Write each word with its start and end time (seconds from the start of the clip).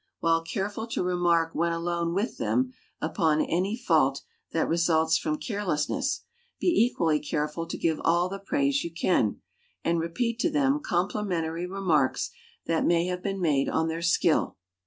While 0.19 0.41
careful 0.43 0.87
to 0.87 1.03
remark 1.03 1.53
when 1.53 1.71
alone 1.71 2.15
with 2.15 2.39
them 2.39 2.73
upon 2.99 3.39
any 3.39 3.75
fault 3.77 4.23
that 4.51 4.67
results 4.67 5.15
from 5.19 5.37
carelessness, 5.37 6.21
be 6.59 6.69
equally 6.75 7.19
careful 7.19 7.67
to 7.67 7.77
give 7.77 8.01
all 8.03 8.27
the 8.27 8.39
praise 8.39 8.83
you 8.83 8.91
can, 8.91 9.41
and 9.83 9.99
repeat 9.99 10.39
to 10.39 10.49
them 10.49 10.79
complimentary 10.79 11.67
remarks 11.67 12.31
that 12.65 12.83
may 12.83 13.05
have 13.05 13.21
been 13.21 13.39
made 13.39 13.69
on 13.69 13.89
their 13.89 14.01
skill. 14.01 14.57